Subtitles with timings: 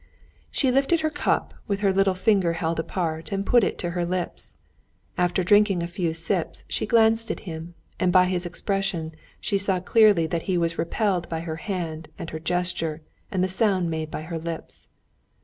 [0.49, 4.03] She lifted her cup, with her little finger held apart, and put it to her
[4.03, 4.57] lips.
[5.15, 9.79] After drinking a few sips she glanced at him, and by his expression, she saw
[9.79, 14.09] clearly that he was repelled by her hand, and her gesture, and the sound made
[14.09, 14.87] by her lips.